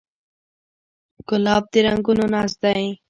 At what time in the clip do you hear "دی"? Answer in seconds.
2.61-2.83